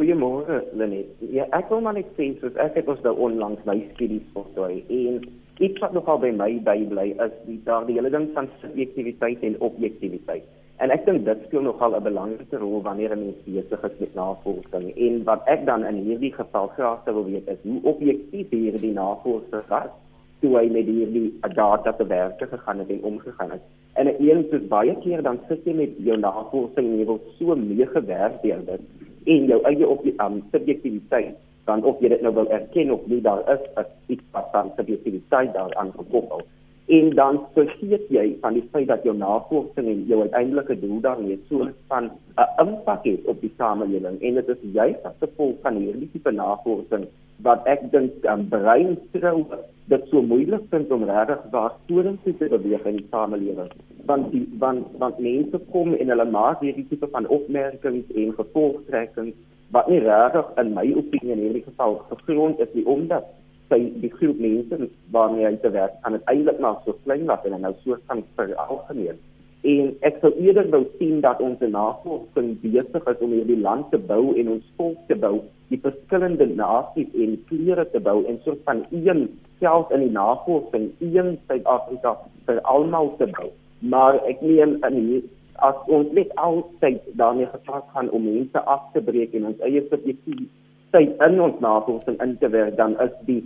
[0.01, 1.11] Goeiemôre Lenet.
[1.29, 4.79] Ja, ek wil maar net sê soos ek het ons nou onlangs my studies voltooi
[4.97, 5.19] en
[5.61, 9.59] iets wat nogal by my bybly is die daar die hele ding van subjektiwiteit en
[9.69, 10.47] objektiwiteit.
[10.81, 14.15] En ek dink dit speel nogal 'n belangrike rol wanneer 'n mens besig is met
[14.15, 14.87] navorsing.
[15.09, 19.69] En wat ek dan in hierdie geval graag wil weet is hoe objektief hierdie navorsing
[19.69, 19.93] was
[20.41, 23.69] toe hy met hierdie data te werk gegaan het en omgegaan het.
[24.01, 27.21] En ek een soos baie keer dan sit jy met jou navorsing en jy wil
[27.37, 28.81] so meegewerk deur dit
[29.25, 33.07] en jou eie op die um, subjektiwiteit dan of jy dit nou wil erken of
[33.07, 36.43] nie daar is iets wat dan subjektiwiteit daaraan gekoppel
[36.91, 41.39] en dan vergeet jy van die feit dat jou navorsing en jou uiteindelike doel daarmee
[41.49, 44.17] so van 'n impak het op die samelewing.
[44.23, 47.07] En dit is juist as gevolg van hierdie tipe navorsing
[47.43, 49.45] wat ek dink um, brein trou
[49.91, 53.71] dit so moeilik vind om regtig waar stories te beweeg in die samelewing.
[54.07, 59.37] Want die want want mense kom en hulle maak hierdie tipe van opmerkings en gevolgtrekkings
[59.75, 63.29] wat nie regtig in my opinie in hierdie geval gegrond is nie omdat
[63.71, 67.45] sy die groep mense waarmee hy te werk aan dit eintlik maar so klein was
[67.47, 69.21] en nou so van vir algemeen
[69.63, 73.99] en ek sou eerder wou sien dat ons navorsing besig is om hierdie land te
[74.11, 78.63] bou en ons volk te bou die verskillende nasies en kleure te bou en soort
[78.65, 79.27] van een
[79.61, 82.15] self in die navorsing een Suid-Afrika
[82.47, 83.51] vir almal te bou.
[83.81, 85.21] Maar ek meen in die,
[85.69, 89.85] as ons net altyd daarmee gepas gaan om mense af te breek en ons eie
[89.91, 90.49] subjektief
[90.97, 93.43] tyd in ons navorsing in te werk dan is die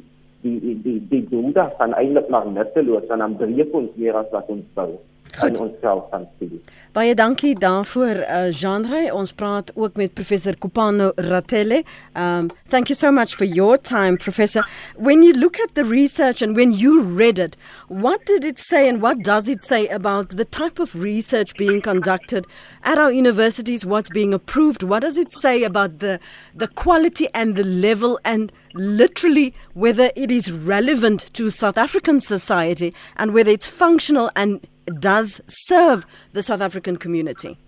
[0.46, 4.30] die die die die doel dan eintlik maar nutteloos en dan breek ons meer as
[4.32, 4.92] wat ons bou
[5.42, 6.62] in onsself van studie.
[6.94, 9.08] Baie dankie daarvoor uh, Jean-Ray.
[9.10, 11.82] Ons praat ook met professor Kupano Ratele.
[12.14, 14.62] Um thank you so much for your time professor.
[14.96, 17.56] When you look at the research and when you read it,
[17.88, 21.80] what did it say and what does it say about the type of research being
[21.80, 22.46] conducted
[22.84, 24.84] at our universities, what's being approved?
[24.84, 26.20] What does it say about the
[26.54, 32.94] the quality and the level and literally whether it is relevant to South African society
[33.16, 37.58] and whether it's functional and does serve the South African community?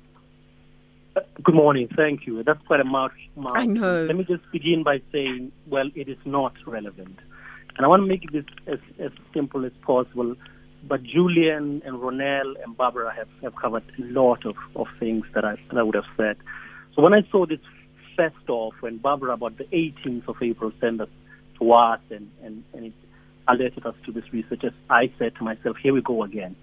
[1.42, 1.88] Good morning.
[1.96, 2.42] Thank you.
[2.42, 3.12] That's quite a mouth.
[3.46, 4.04] I know.
[4.04, 7.18] Let me just begin by saying, well, it is not relevant.
[7.76, 10.34] And I want to make this as, as simple as possible.
[10.86, 15.44] But Julian and Ronell and Barbara have, have covered a lot of, of things that
[15.44, 16.36] I, that I would have said.
[16.94, 17.60] So when I saw this
[18.16, 21.08] first off, when Barbara, about the 18th of April, sent us
[21.58, 22.92] to us and, and, and it
[23.48, 26.56] alerted us to this research, I said to myself, here we go again.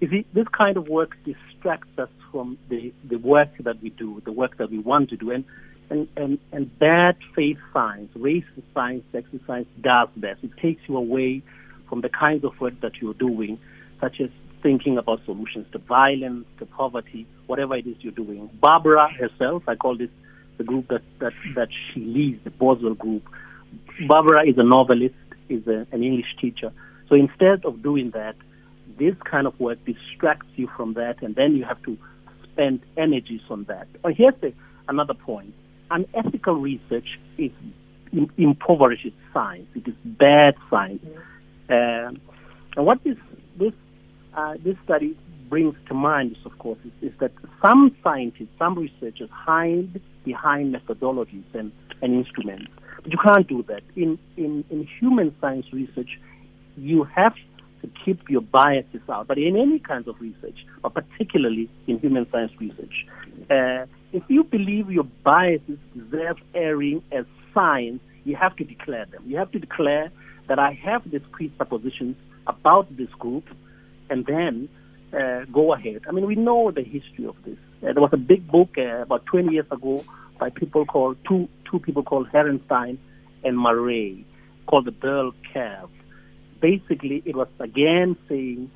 [0.00, 4.22] You see, this kind of work distracts us from the, the work that we do,
[4.24, 5.30] the work that we want to do.
[5.30, 5.44] And,
[5.90, 10.36] and, and, and bad faith science, race science, sex science does this.
[10.42, 11.42] It takes you away
[11.88, 13.58] from the kinds of work that you're doing,
[14.00, 14.30] such as
[14.62, 18.50] thinking about solutions to violence, to poverty, whatever it is you're doing.
[18.60, 20.10] Barbara herself, I call this
[20.58, 23.22] the group that, that, that she leads, the Boswell group.
[24.08, 25.14] Barbara is a novelist,
[25.48, 26.72] is a, an English teacher.
[27.08, 28.34] So instead of doing that,
[28.98, 31.96] this kind of work distracts you from that, and then you have to
[32.44, 33.86] spend energies on that.
[34.04, 34.52] Or here's the,
[34.88, 35.54] another point:
[35.90, 37.52] unethical research is
[38.36, 39.68] impoverishes science.
[39.74, 41.04] It is bad science.
[41.04, 42.16] Mm-hmm.
[42.16, 42.20] Um,
[42.76, 43.16] and what this
[43.58, 43.72] this
[44.36, 45.16] uh, this study
[45.48, 47.32] brings to mind is, of course, is, is, that
[47.64, 52.70] some scientists, some researchers hide behind methodologies and, and instruments.
[53.02, 53.82] But you can't do that.
[53.96, 56.20] In, in, in human science research,
[56.76, 57.34] you have
[57.82, 59.26] to keep your biases out.
[59.26, 63.06] But in any kinds of research, but particularly in human science research,
[63.50, 69.22] uh, if you believe your biases deserve airing as science, you have to declare them.
[69.26, 70.10] You have to declare
[70.48, 73.44] that I have these presuppositions about this group,
[74.10, 74.68] and then
[75.12, 76.02] uh, go ahead.
[76.08, 77.58] I mean, we know the history of this.
[77.82, 80.04] Uh, there was a big book uh, about 20 years ago
[80.38, 82.98] by people called two two people called Herenstein
[83.44, 84.24] and Murray
[84.66, 85.90] called the Bell Curve
[86.60, 88.70] basically it was again saying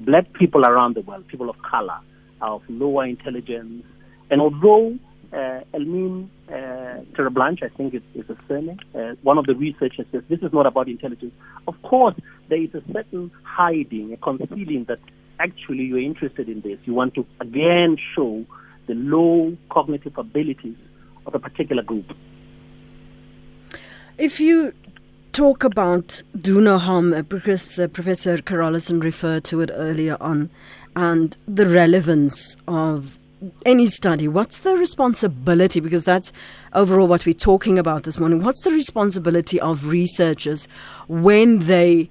[0.00, 1.98] black people around the world, people of color,
[2.40, 3.84] of lower intelligence,
[4.30, 4.98] and although
[5.32, 6.52] uh, Elmin uh,
[7.14, 10.66] Terreblanche, I think is, a surname, uh, one of the researchers says this is not
[10.66, 11.34] about intelligence.
[11.66, 12.14] Of course,
[12.48, 15.00] there is a certain hiding, a concealing that
[15.38, 16.78] actually you're interested in this.
[16.84, 18.44] You want to again show
[18.86, 20.76] the low cognitive abilities
[21.26, 22.10] of a particular group.
[24.16, 24.72] If you
[25.38, 30.50] talk about do no harm, uh, because uh, Professor Carolison referred to it earlier on,
[30.96, 33.16] and the relevance of
[33.64, 35.78] any study, what's the responsibility?
[35.78, 36.32] Because that's
[36.72, 38.42] overall what we're talking about this morning.
[38.42, 40.66] What's the responsibility of researchers
[41.06, 42.10] when they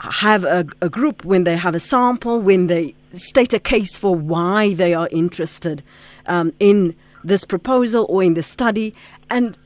[0.00, 4.12] have a, a group, when they have a sample, when they state a case for
[4.12, 5.84] why they are interested
[6.26, 8.92] um, in this proposal or in the study?
[9.30, 9.56] And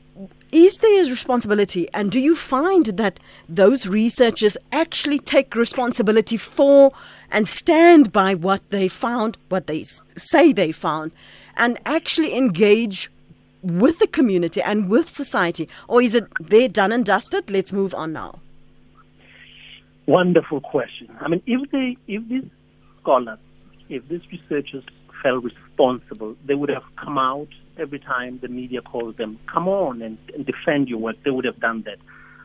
[0.51, 1.87] is there a responsibility?
[1.93, 6.91] And do you find that those researchers actually take responsibility for
[7.31, 9.85] and stand by what they found, what they
[10.17, 11.11] say they found,
[11.55, 13.09] and actually engage
[13.61, 15.69] with the community and with society?
[15.87, 17.49] Or is it they're done and dusted?
[17.49, 18.39] Let's move on now.
[20.07, 21.15] Wonderful question.
[21.21, 22.49] I mean, if they, if these
[23.01, 23.39] scholars,
[23.87, 24.83] if these researchers
[25.21, 30.01] felt responsible, they would have come out every time the media calls them, come on
[30.01, 31.15] and, and defend your work.
[31.23, 31.97] They would have done that.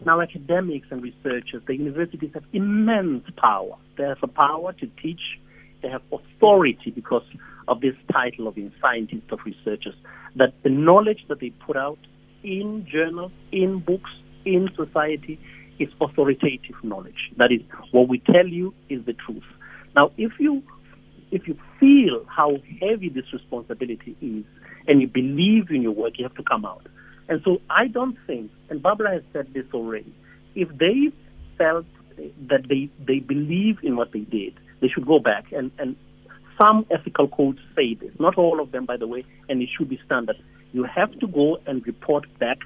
[0.05, 3.77] Now, academics and researchers, the universities have immense power.
[3.97, 5.39] They have the power to teach.
[5.83, 7.25] They have authority because
[7.69, 9.95] of this title of scientists of researchers.
[10.37, 11.99] That the knowledge that they put out
[12.43, 14.11] in journals, in books,
[14.45, 15.41] in society
[15.79, 17.31] is authoritative knowledge.
[17.39, 17.61] That is,
[17.91, 19.45] what we tell you is the truth.
[19.95, 20.63] Now, if you
[21.37, 24.45] if you feel how heavy this responsibility is
[24.89, 26.87] and you believe in your work, you have to come out.
[27.29, 30.15] And so I don't think, and Barbara has said this already,
[30.55, 31.13] if they
[31.59, 31.85] felt
[32.49, 35.45] that they, they believe in what they did, they should go back.
[35.53, 35.97] And, and
[36.59, 39.91] some ethical codes say this, not all of them, by the way, and it should
[39.91, 40.37] be standard.
[40.73, 42.59] You have to go and report back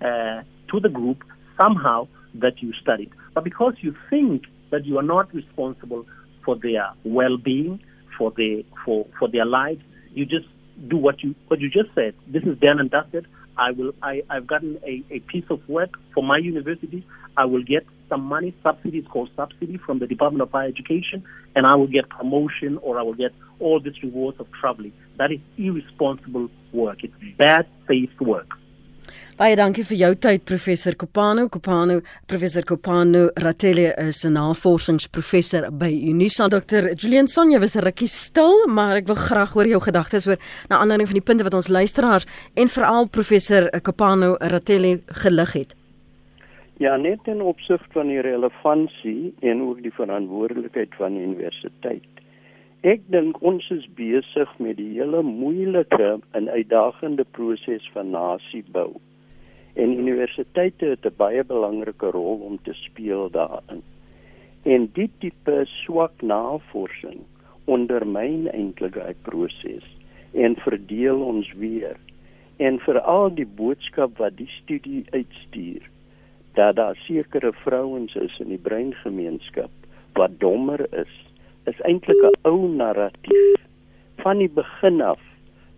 [0.00, 1.22] uh, to the group
[1.60, 3.10] somehow that you studied.
[3.34, 6.06] But because you think that you are not responsible
[6.44, 7.80] for their well-being,
[8.16, 10.46] for their for for their lives, you just
[10.88, 12.14] do what you what you just said.
[12.26, 13.26] This is done and dusted.
[13.58, 17.06] I will I, I've gotten a, a piece of work for my university.
[17.36, 21.24] I will get some money, subsidies called subsidy from the Department of Higher Education,
[21.54, 24.92] and I will get promotion or I will get all these rewards of traveling.
[25.18, 26.98] That is irresponsible work.
[27.02, 28.48] It's bad faith work.
[29.36, 31.42] Baie dankie vir jou tyd professor Kopano.
[31.52, 36.48] Kopano, professor Kopano Ratelle is 'n navorsingsprofessor by Unisa.
[36.48, 36.96] Dr.
[36.96, 40.38] Julian Sonja was 'n rukkie stil, maar ek wil graag hoor jou gedagtes oor
[40.70, 45.74] na aanleiding van die punte wat ons luisteraars en veral professor Kopano Ratelle gelig het.
[46.78, 52.08] Ja, net in opsig van die relevantie en ook die verantwoordelikheid van die universiteit.
[52.80, 58.96] Ek dink ons is besig met die hele moeilike en uitdagende proses van nasiebou.
[59.76, 63.82] En universiteite het 'n baie belangrike rol om te speel daarin.
[64.62, 67.20] En die tipe swak navorsing
[67.64, 69.86] ondermyn eintlik daai proses
[70.32, 71.96] en verdeel ons weer.
[72.56, 75.90] En veral die boodskap wat die studie uitstuur
[76.56, 79.70] dat daar sekere vrouens is in die breingemeenskap
[80.16, 81.12] wat dommer is,
[81.64, 83.60] is eintlik 'n ou narratief.
[84.24, 85.20] Van die begin af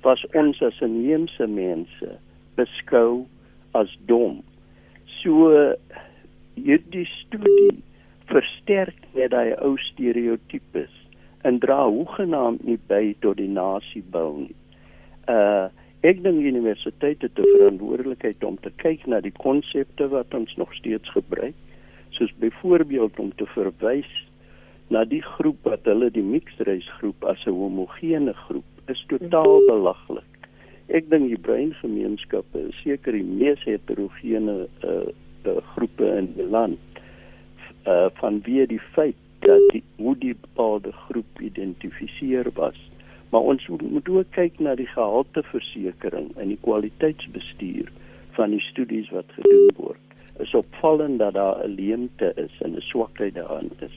[0.02, 2.18] was ons as inheemse mense
[2.54, 3.26] beskou
[3.72, 4.42] as dom.
[5.20, 5.50] So
[6.54, 7.82] hierdie studie
[8.28, 10.94] versterk net daai ou stereotypes
[11.48, 14.56] en dra hoegenaamd nie by tot die nasiebou nie.
[15.28, 15.68] Uh
[16.06, 20.70] ek dink universiteite het 'n verantwoordelikheid om te kyk na die konsepte wat ons nog
[20.74, 21.58] steeds gebruik,
[22.10, 24.12] soos byvoorbeeld om te verwys
[24.94, 30.37] na die groep wat hulle die mixreisgroep as 'n homogene groep is totaal belaglik.
[30.88, 35.08] Ek dink die breingemeenskappe is seker die mees heterogene uh,
[35.44, 36.80] uh groepe in die land
[37.84, 42.78] uh vanweë die feit dat die hoe die bepaalde groep identifiseer was.
[43.30, 47.92] Maar ons moet ook kyk na die gehalteversekering en die kwaliteitsbestuur
[48.40, 50.18] van die studies wat gedoen word.
[50.40, 53.96] Is opvallend dat daar 'n leemte is en 'n swakheid daarin is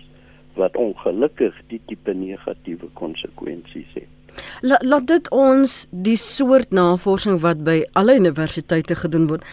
[0.60, 4.20] wat ongelukkig die tipe negatiewe konsekwensies het.
[4.61, 9.45] La, laat dit ons die soort navorsing wat by alle universiteite gedoen word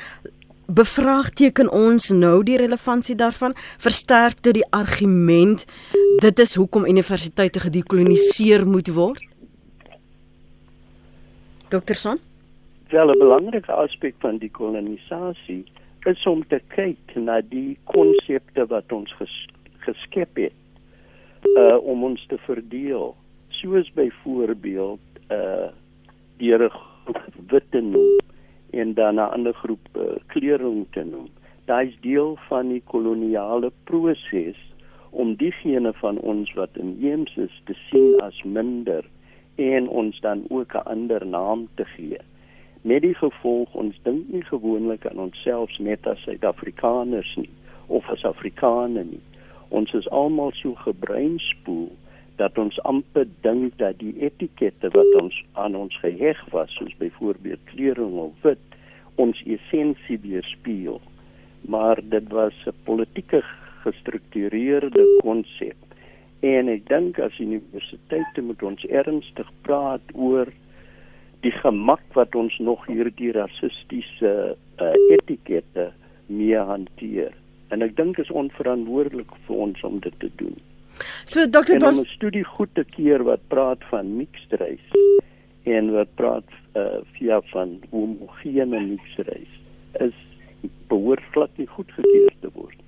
[0.68, 3.54] bevraagteken ons nou die relevantie daarvan?
[3.80, 5.64] Versterk dit die argument
[6.20, 9.22] dit is hoekom universiteite gedekoloniseer moet word?
[11.68, 11.94] Dr.
[11.94, 12.18] Son?
[12.90, 15.64] Wel 'n belangrike aspek van die kolonisasie
[16.04, 19.46] is om te kyk na die konsepte wat ons ges,
[19.78, 20.52] geskep het
[21.56, 23.16] uh om ons te verdeel
[23.60, 25.00] soos byvoorbeeld
[25.30, 25.68] uh
[26.38, 26.72] deur 'n
[27.50, 28.18] wit te noem
[28.70, 31.28] en dan 'n ander groep uh, kleurling te noem.
[31.64, 34.58] Daai is deel van die koloniale proses
[35.10, 39.04] om diegene van ons wat inheems is te sien as minder
[39.56, 42.18] en ons dan ook 'n ander naam te gee.
[42.82, 47.50] met die gevolg ons dink nie gewoonlik aan onsself net as Suid-Afrikaners nie
[47.86, 49.24] of as Afrikaners nie.
[49.68, 51.90] Ons is almal so gebreinspoel
[52.38, 57.62] dat ons amper dink dat die etikette wat ons aan ons geheg was, soos byvoorbeeld
[57.72, 58.78] kleuring of wit,
[59.18, 61.00] ons essensie weerspieël.
[61.66, 63.42] Maar dit was 'n politieke
[63.82, 65.76] gestruktureerde konsep.
[66.40, 70.46] En ek dink as universiteite moet ons ernstig praat oor
[71.40, 75.92] die gemak wat ons nog hierdie rassistiese uh, etikette
[76.26, 77.34] mee hanteer.
[77.68, 80.56] En ek dink is onverantwoordelik vir ons om dit te doen.
[81.24, 81.78] So Dr.
[81.78, 85.22] Bos 'n studie goed te keer wat praat van mixed race
[85.64, 89.56] en wat praat uh, via van homogene mixed race
[90.06, 90.16] is
[90.88, 92.78] behoort glad nie goed gekeer te word.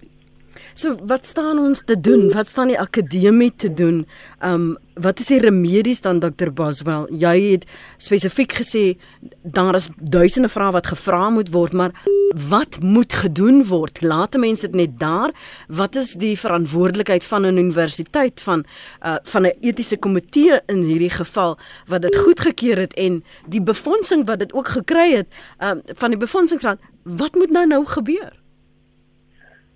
[0.75, 2.31] So wat staan ons te doen?
[2.33, 4.07] Wat staan die akademie te doen?
[4.45, 7.07] Um wat is die remedies dan Dr Boswell?
[7.09, 7.65] Jy het
[7.97, 8.99] spesifiek gesê
[9.43, 11.93] daar is duisende vrae wat gevra moet word, maar
[12.37, 14.03] wat moet gedoen word?
[14.03, 15.31] Laat mense dit net daar.
[15.69, 18.65] Wat is die verantwoordelikheid van 'n universiteit van
[19.03, 24.27] uh van 'n etiese komitee in hierdie geval wat dit goedgekeur het en die befondsing
[24.27, 25.27] wat dit ook gekry het
[25.59, 26.79] um van die befondsingsraad?
[27.03, 28.33] Wat moet nou nou gebeur?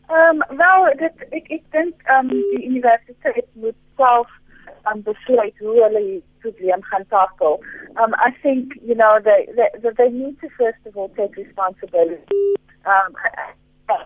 [0.07, 4.29] Ehm um, wel dit ek ek dink ehm um, die universiteit moet self
[4.93, 7.57] um, besluit hoe hulle probleem gaan tackle.
[8.01, 12.43] Um I think you know they they they need to first of all take responsibility.
[12.93, 13.17] Um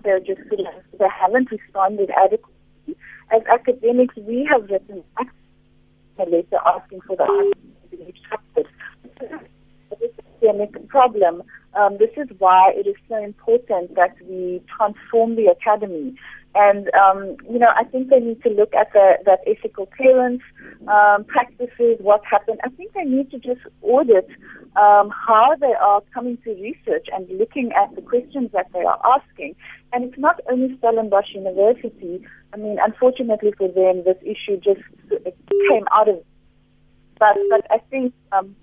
[0.02, 0.40] they're just
[1.00, 2.96] they haven't responded adequately.
[3.30, 5.04] As academics, we have written
[6.18, 7.26] a letter asking for the
[7.92, 8.14] academic
[10.40, 11.42] systemic problem.
[11.74, 16.14] Um, this is why it is so important that we transform the academy.
[16.54, 20.40] And, um, you know, I think they need to look at the, that ethical clearance
[20.88, 22.58] um, practices, what happened.
[22.64, 24.28] I think they need to just audit
[24.76, 29.00] um, how they are coming to research and looking at the questions that they are
[29.04, 29.56] asking.
[29.92, 32.24] And it's not only Stellenbosch University.
[32.52, 34.80] I mean, unfortunately for them, this issue just
[35.70, 36.22] came out of.
[37.18, 38.56] But, but I think um,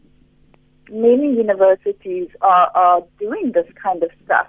[0.89, 4.47] many universities are, are doing this kind of stuff.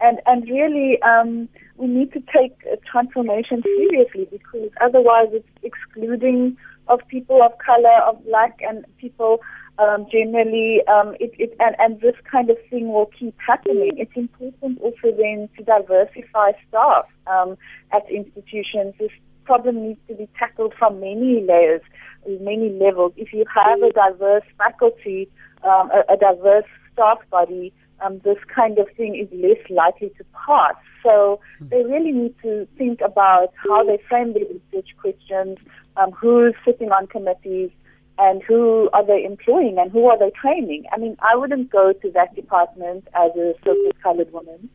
[0.00, 2.56] And, and really, um, we need to take
[2.90, 6.56] transformation seriously because otherwise it's excluding
[6.88, 9.40] of people of color, of black and people
[9.78, 13.92] um, generally, um, it, it, and, and this kind of thing will keep happening.
[13.96, 17.56] It's important also then to diversify staff um,
[17.92, 18.94] at institutions.
[18.98, 19.10] This
[19.44, 21.82] problem needs to be tackled from many layers,
[22.26, 23.12] many levels.
[23.16, 25.28] If you have a diverse faculty,
[25.62, 30.24] um, a, a diverse staff body, um, this kind of thing is less likely to
[30.46, 30.74] pass.
[31.02, 35.58] So they really need to think about how they frame their research questions,
[35.96, 37.70] um, who's sitting on committees,
[38.18, 40.84] and who are they employing and who are they training.
[40.92, 44.68] I mean, I wouldn't go to that department as a so colored woman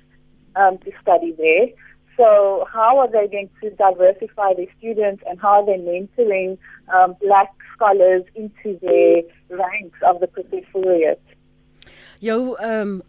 [0.56, 1.68] um, to study there.
[2.16, 6.58] So how are they going to diversify their students and how are they mentoring
[6.94, 11.18] um, black scholars into their ranks of the professoriate?
[12.22, 13.04] Jou um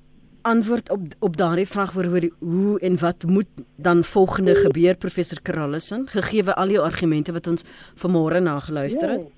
[0.45, 5.43] antwoord op op daardie vraag oor hoe hoe en wat moet dan volgende gebeur professor
[5.43, 7.65] Karallison gegee al die argumente wat ons
[8.03, 9.21] vanmôre na geluister het.
[9.21, 9.33] Ja.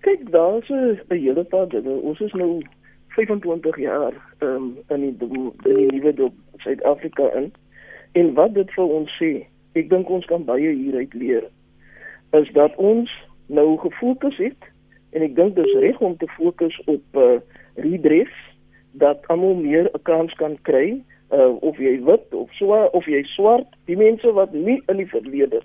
[0.00, 1.90] Kyk, daar's 'n hele paar dinge.
[1.90, 2.62] Ons is nou
[3.08, 5.16] 25 jaar um, in die
[5.64, 7.52] in die nuwe dop Suid-Afrika in.
[8.12, 11.44] En wat dit vir ons sê, ek dink ons kan baie hieruit leer,
[12.32, 13.10] is dat ons
[13.46, 14.70] nou gefokus het
[15.10, 17.38] en ek dink dis reg om te fokus op uh,
[17.74, 18.32] redress
[18.98, 23.22] dat almal meer 'n kans kan kry uh, of jy wit of swart of jy
[23.22, 25.60] swart die mense wat nie in die verlede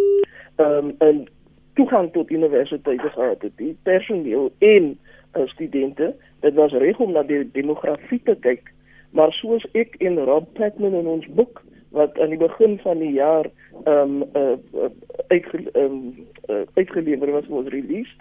[0.55, 1.27] ehm um, 'n
[1.73, 4.97] toegang tot universiteite gehad het die personeel en
[5.37, 8.73] uh, studente dit was reg om na die demografie te kyk
[9.11, 13.13] maar soos ek en Rob Patman in ons boek wat aan die begin van die
[13.13, 13.47] jaar
[13.85, 14.89] ehm um, uh, uh,
[15.27, 18.19] uitge, um, uh, uitgelewer was was released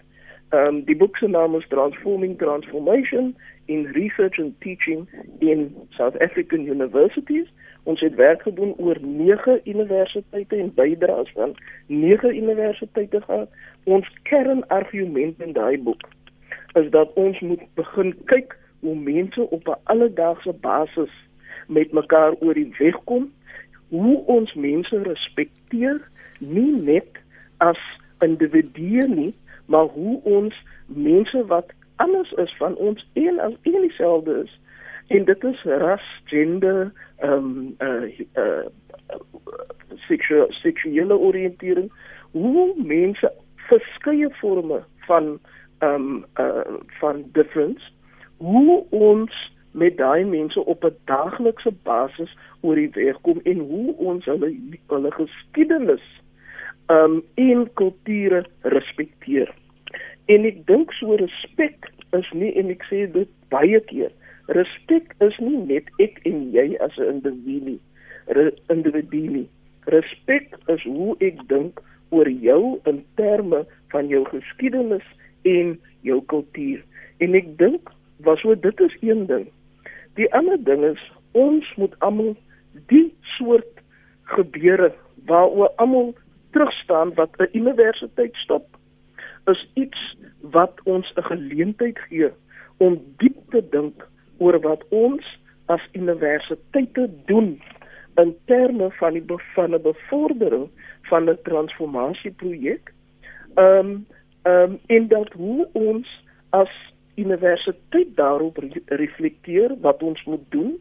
[0.50, 3.36] um, die boek se naam is Transforming Transformation
[3.66, 7.46] in research and teaching in South African universities.
[7.82, 11.54] Ons het werk gedoen oor 9 universiteite en bydraes van
[11.86, 13.48] 9 universiteite gehad.
[13.84, 16.08] Ons kernargument in daai boek
[16.72, 21.10] is dat ons moet begin kyk hoe mense op 'n alledaagse basis
[21.66, 23.32] met mekaar oor die weg kom,
[23.88, 27.18] hoe ons mense respekteer, nie net
[27.56, 27.78] as
[28.18, 29.34] individue nie,
[29.70, 30.54] maar hoe ons
[30.86, 34.58] mense wat anders is van ons een as een dieselfde is.
[35.06, 38.66] En dit is ras, gender, ehm um, uh uh
[40.08, 41.92] seksuele seksuele oriëntering,
[42.30, 45.38] hoe mense verskeie forme van
[45.78, 47.92] ehm um, uh van difference,
[48.36, 53.96] hoe ons met daai mense op 'n daaglikse basis oor die weg kom en hoe
[53.96, 54.56] ons hulle
[54.86, 56.19] hulle geskiedenis
[56.90, 59.50] um en kulture respekteer.
[60.26, 64.10] En ek dink so respek is nie en ek sê dit baie keer.
[64.50, 67.78] Respek is nie net ek en jy as 'n individu
[68.26, 69.48] Re individu nie.
[69.86, 71.80] Respek is hoe ek dink
[72.10, 75.06] oor jou in terme van jou geskiedenis
[75.42, 76.82] en jou kultuur.
[77.18, 77.90] En ek dink
[78.26, 79.46] was so dit is een ding.
[80.14, 82.36] Die ander ding is ons moet almal
[82.92, 83.82] die soort
[84.34, 84.92] gebeure
[85.26, 86.14] waaroor almal
[86.50, 88.66] terugstaan wat 'n universiteit stop
[89.46, 92.30] is iets wat ons 'n geleentheid gee
[92.76, 95.24] om diep te dink oor wat ons
[95.66, 97.62] as universiteite doen
[98.16, 99.24] in terme van die
[99.54, 100.68] van 'n bevordering
[101.02, 102.92] van 'n transformasieprojek.
[103.54, 104.06] Ehm um,
[104.42, 106.72] ehm um, en dat hoe ons as
[107.14, 110.78] universiteit daarop re reflekteer wat ons moet doen.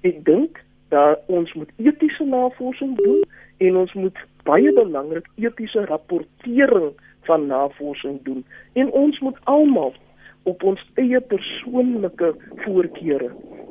[0.00, 3.24] Ek dink dat ons moet etiese navorsing doen
[3.56, 4.18] en ons moet
[4.50, 6.92] baie belangrik etiese rapportering
[7.28, 8.44] van navorsing doen
[8.82, 9.94] en ons moet almal
[10.48, 12.34] op ons eie persoonlike
[12.64, 13.30] voorkeure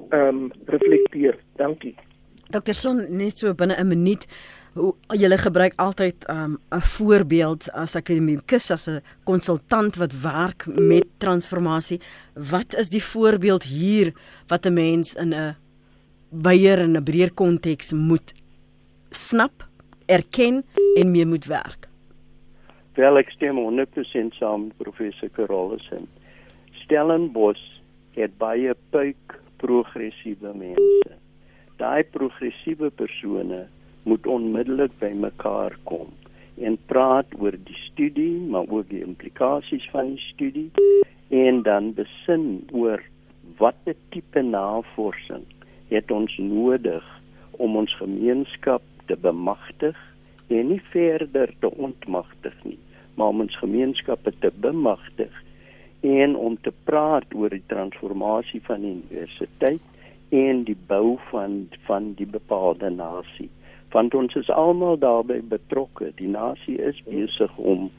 [0.09, 1.35] ehm um, reflekteer.
[1.61, 1.95] Dankie.
[2.49, 2.73] Dr.
[2.73, 4.25] Son net so binne 'n minuut
[4.73, 10.65] hoe jy gebruik altyd ehm, 'n um, voorbeeld as akademikus as 'n konsultant wat werk
[10.65, 12.01] met transformasie.
[12.33, 14.13] Wat is die voorbeeld hier
[14.47, 15.55] wat 'n mens in 'n
[16.29, 18.33] wyeer en 'n breër konteks moet
[19.09, 19.68] snap,
[20.09, 20.63] erken
[20.95, 21.87] en mee moet werk?
[22.97, 26.07] Wel ek stem 100% saam met professor Carolus en
[26.81, 27.65] Stellenbosch
[28.17, 31.13] het baie puik progressiewe mense.
[31.79, 33.67] Daai progressiewe persone
[34.03, 36.09] moet onmiddellik by mekaar kom
[36.59, 40.67] en praat oor die studie, maar ook die implikasies van die studie
[41.29, 43.03] en dan besin oor
[43.61, 45.45] watter tipe navorsing
[45.93, 47.05] het ons nodig
[47.61, 49.97] om ons gemeenskap te bemagtig
[50.47, 52.79] en nie verder te ontmagtig nie
[53.19, 55.43] maar om ons gemeenskappe te bemagtig
[55.99, 59.83] en om te praat oor die transformasie van die universiteit
[60.29, 63.49] en die bou van van die bepaalde nasie.
[63.91, 66.13] Want ons is almal daarbey betrokke.
[66.15, 67.89] Die nasie is besig om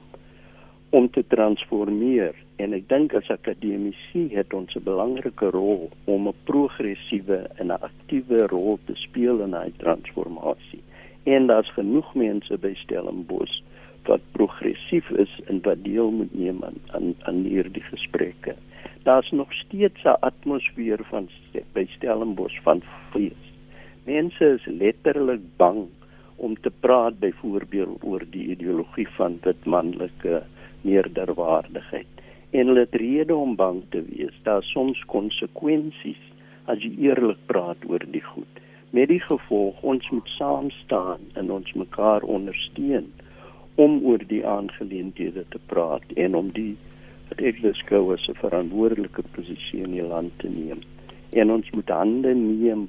[0.90, 6.40] om te transformeer en ek dink as akademici het ons 'n belangrike rol om 'n
[6.44, 10.82] progressiewe en 'n aktiewe rol te speel in daai transformasie.
[11.24, 13.60] En daar's genoeg mense by Stellenbosch
[14.08, 18.54] wat progressief is en wat deel moet neem aan aan, aan hierdie gesprekke.
[19.02, 21.28] Daar's nog steeds 'n atmosfeer van
[21.72, 23.46] by Stellenbosch van vrees.
[24.04, 25.88] Mense is letterlik bang
[26.36, 30.42] om te praat byvoorbeeld oor die ideologie van wit manlike
[30.80, 32.06] meerderwaardigheid.
[32.50, 34.40] En hulle het rede om bang te wees.
[34.42, 36.22] Daar's soms konsekwensies
[36.64, 38.60] as jy eerlik praat oor die goed.
[38.90, 43.12] Met die gevolg ons moet saam staan en ons mekaar ondersteun
[43.74, 46.76] om oor die aangeleenthede te praat en om die
[47.30, 50.80] wat ek beskou as 'n verantwoordelike posisie in die land te neem.
[51.32, 52.88] En ons moet hande neem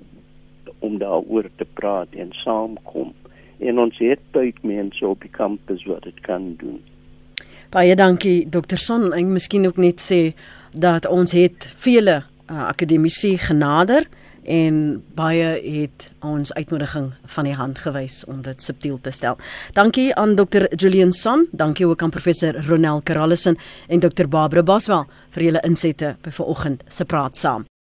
[0.80, 3.14] om daaroor te praat en saamkom.
[3.60, 6.82] En ons het baie mense op die kampus wat dit kan doen.
[7.70, 8.76] Baie dankie Dr.
[8.76, 10.34] Son en miskien ook net sê
[10.74, 14.08] dat ons het vele uh, akademici genader
[14.44, 19.38] en baie het ons uitnodiging van die hand gewys om dit subtiel te stel.
[19.74, 20.68] Dankie aan Dr.
[20.76, 24.28] Julian Son, dankie ook aan professor Ronel Karallison en Dr.
[24.28, 27.72] Barbara Boswell vir julle insette by vanoggend se praat saam.